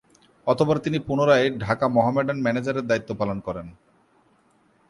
অতঃপর 0.47 0.77
তিনি 0.77 0.97
পুনরায় 0.99 1.47
ঢাকা 1.57 1.85
মোহামেডান 1.87 2.37
ম্যানেজারের 2.41 2.85
দায়িত্ব 2.87 3.09
গ্রহণ 3.19 3.39
করেন। 3.39 3.67